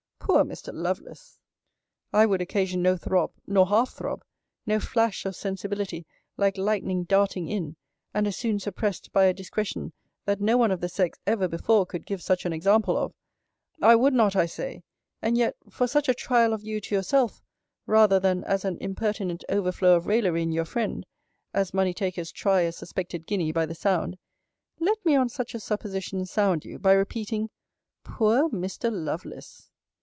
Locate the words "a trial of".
16.07-16.63